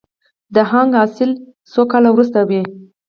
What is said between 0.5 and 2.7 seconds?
د هنګ حاصل څو کاله وروسته وي؟